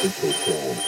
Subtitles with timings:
[0.00, 0.78] Bass,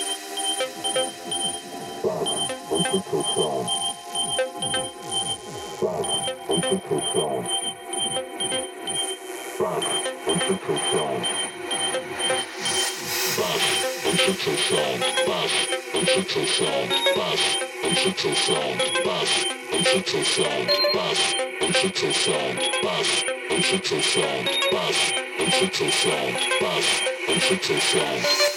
[27.98, 28.49] and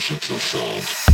[0.00, 1.11] sound.